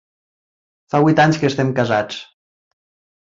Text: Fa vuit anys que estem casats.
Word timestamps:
Fa 0.93 1.01
vuit 1.03 1.19
anys 1.25 1.37
que 1.43 1.47
estem 1.51 1.69
casats. 1.81 2.17